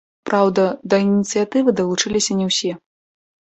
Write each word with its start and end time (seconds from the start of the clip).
Праўда, 0.29 0.63
да 0.93 1.01
ініцыятывы 1.07 1.77
далучыліся 1.83 2.41
не 2.41 2.51
ўсе. 2.51 2.71